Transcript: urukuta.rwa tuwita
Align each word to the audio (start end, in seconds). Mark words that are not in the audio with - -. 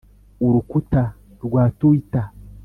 urukuta.rwa 0.45 1.63
tuwita 1.77 2.21